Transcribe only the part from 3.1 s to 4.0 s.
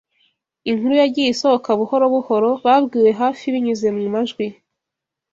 hafi binyuze